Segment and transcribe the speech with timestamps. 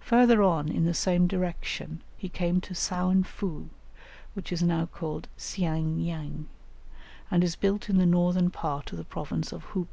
[0.00, 3.68] Further on in the same direction he came to Saianfu,
[4.32, 6.48] which is now called Siang yang,
[7.30, 9.82] and is built in the northern part of the province of Hou pe.